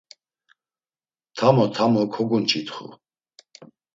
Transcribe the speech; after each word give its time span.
Tamo 1.37 1.65
tamo 1.75 2.01
kogunç̌itxu. 2.13 2.85